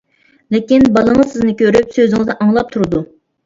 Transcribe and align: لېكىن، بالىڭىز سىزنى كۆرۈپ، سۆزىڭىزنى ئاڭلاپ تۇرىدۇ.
لېكىن، 0.55 0.85
بالىڭىز 0.95 1.31
سىزنى 1.35 1.55
كۆرۈپ، 1.61 1.95
سۆزىڭىزنى 2.01 2.41
ئاڭلاپ 2.41 2.77
تۇرىدۇ. 2.77 3.07